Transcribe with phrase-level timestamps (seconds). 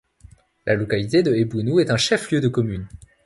[0.65, 2.87] La localité de Ebounou est un chef-lieu de commune.